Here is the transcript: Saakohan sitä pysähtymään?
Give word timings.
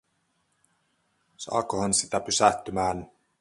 Saakohan 1.37 1.93
sitä 1.93 2.19
pysähtymään? 2.19 3.07